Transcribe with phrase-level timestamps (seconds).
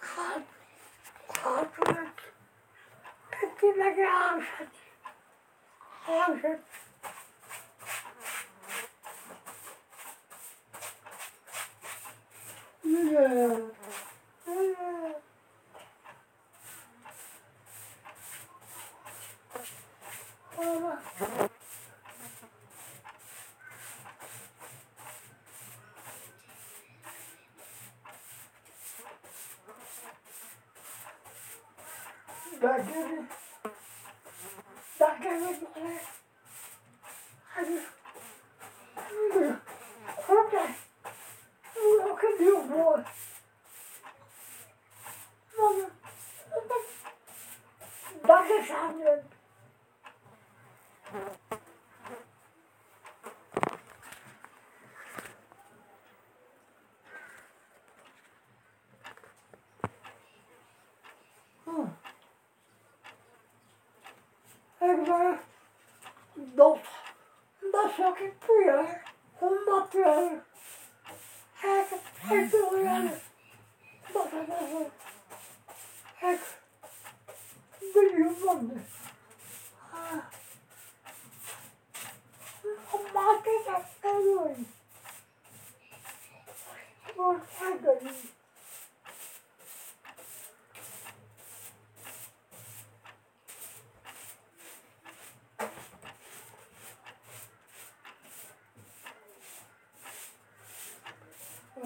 [0.00, 0.44] 看，
[1.32, 2.06] 看这个，
[3.30, 4.40] 这基本上，
[6.02, 6.34] 好。
[12.82, 13.70] 个，
[32.64, 32.94] Alışır.
[32.94, 33.10] Yeah.
[33.10, 33.24] Yeah.
[33.64, 33.74] Baba.
[35.00, 35.40] Dagger.
[35.40, 36.00] Dagger.
[37.48, 37.80] Hadi.
[40.28, 40.74] Okay.
[41.76, 43.04] Look at you, boy.
[45.58, 45.90] Mother.
[68.20, 68.86] Jeg prøver.
[69.40, 70.40] Hun må prøve.
[71.62, 71.84] Jeg,
[72.30, 73.20] jeg tror jeg
[76.22, 76.38] Jeg
[77.92, 79.03] blir vanlig.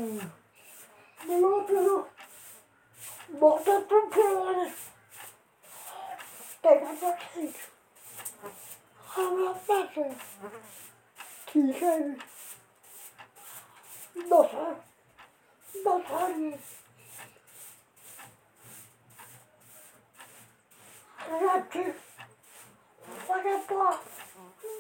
[0.09, 1.81] で、もうその、
[3.39, 4.73] もうちょっと手をね、
[6.63, 7.29] 手がたく
[9.05, 10.03] さん、はまったくん、
[11.47, 12.17] 気がいい。
[14.29, 14.49] どさ、
[15.85, 16.43] どさに、
[21.17, 21.79] はがって、
[23.29, 23.73] はがった、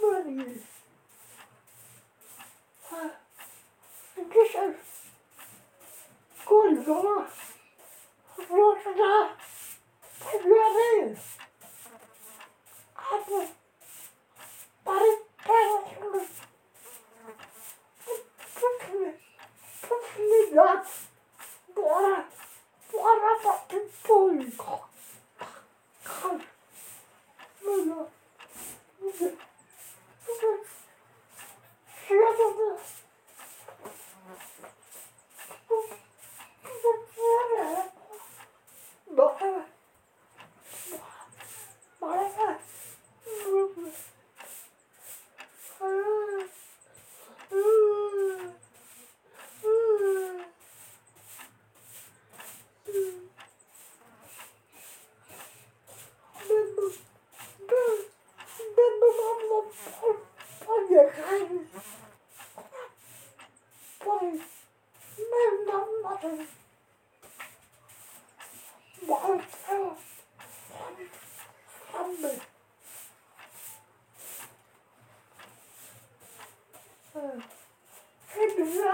[0.00, 0.77] 無理。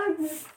[0.06, 0.53] Bye.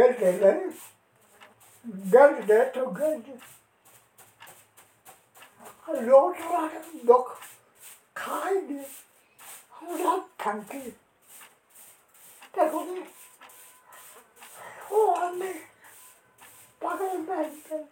[0.00, 0.80] Gerdelen
[2.12, 3.42] Gerdet og Gerdet.
[5.86, 6.70] Låter var
[7.02, 7.42] nok
[8.14, 8.84] keine
[9.82, 10.94] Radtanke.
[12.54, 13.06] Der kunne
[14.88, 15.52] hårene
[16.80, 17.89] bare velge.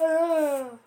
[0.00, 0.78] 응.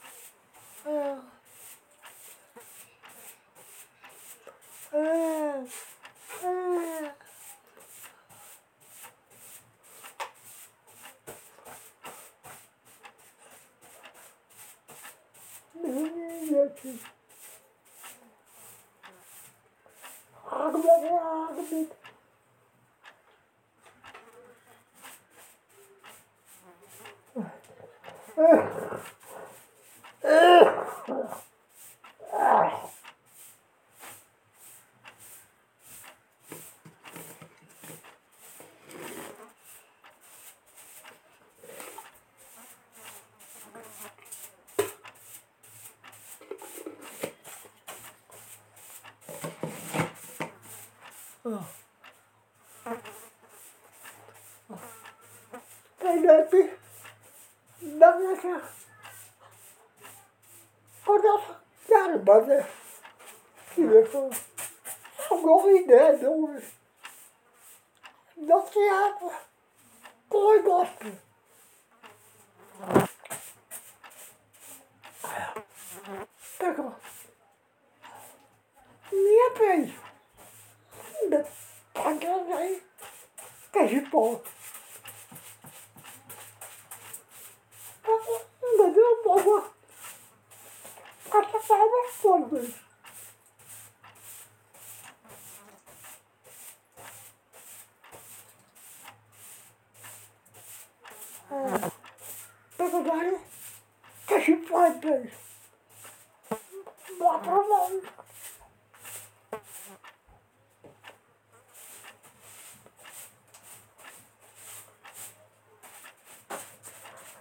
[28.35, 28.99] Oh.
[51.45, 51.67] Oh.
[55.99, 56.82] Hey, Nappy.
[58.01, 58.61] babası
[61.07, 61.55] odası
[61.89, 62.65] gelmedi.
[63.75, 64.33] Telefon.
[65.29, 66.61] Gori ne doğru.
[68.37, 69.25] Nasıl yaptı?
[70.29, 71.07] Koymaktı.
[76.61, 76.93] Bakın.
[79.11, 79.89] Niye ben?
[81.31, 81.45] Ben
[81.93, 82.75] tanrım ben.
[83.73, 84.39] Teşekkür ederim.
[102.77, 103.41] Pegadalho,
[104.27, 105.31] que se pode,
[107.19, 108.01] bota a mão.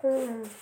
[0.04, 0.61] Hum.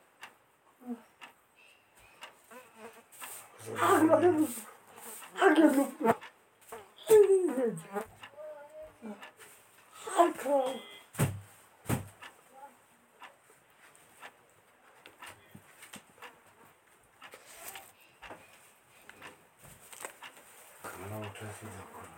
[20.81, 22.11] 그만하고 잘 생각하네.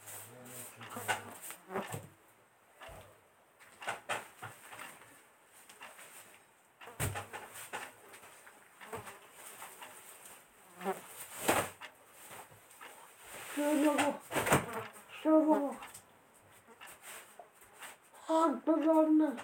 [18.30, 19.36] Ablanı.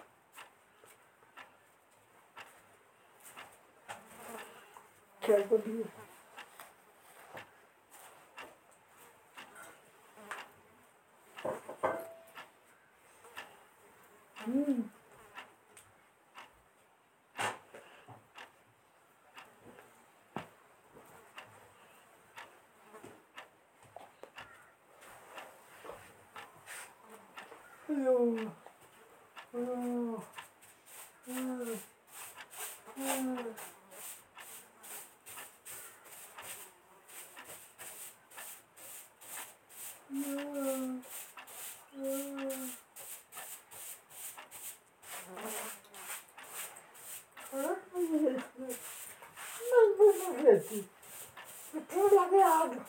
[5.20, 5.86] Çarpabiliyor.
[14.44, 14.84] Hmm.
[27.88, 28.65] Yo.
[29.56, 30.20] Hum,
[31.26, 31.80] hum,
[32.94, 33.56] hum.
[47.52, 48.36] Não, não.
[49.70, 50.88] Mas vou fazer aqui.
[51.72, 52.86] Eu tenho ladeado.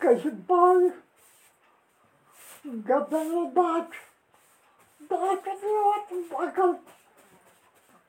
[0.01, 0.93] Kazibar,
[2.87, 3.93] Gabelbach,
[5.07, 6.79] Bakkenrot, Bakker,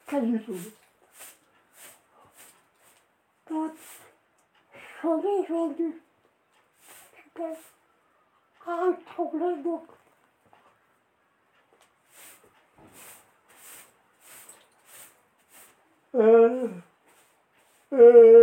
[0.07, 0.73] Kazibar.
[3.45, 3.77] Dat
[5.01, 6.03] zal ik wel nu.
[7.15, 7.57] Ik ben
[8.67, 9.97] uit op mijn boek.
[16.11, 16.71] Uh,
[17.89, 18.43] uh.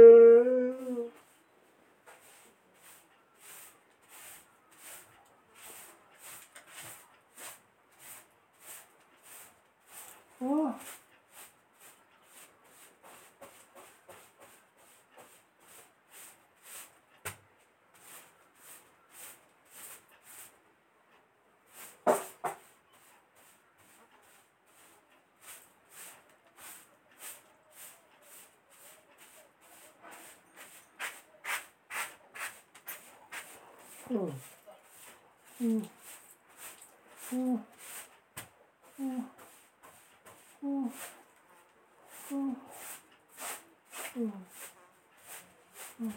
[10.42, 10.74] 오.
[34.12, 34.40] 음.
[35.62, 35.90] 음.
[37.34, 37.66] 음.
[39.00, 39.30] 음.
[40.62, 40.92] 嗯
[42.32, 42.56] 嗯
[44.16, 44.34] 嗯
[46.00, 46.14] 嗯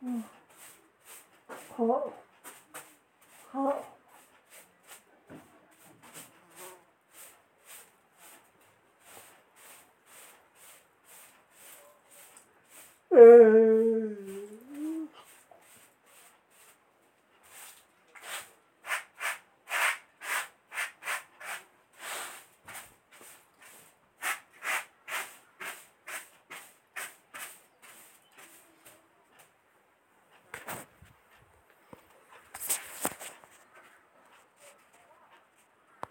[0.00, 0.24] 嗯
[1.76, 2.12] 好
[3.52, 4.00] 好。
[13.10, 13.79] 嗯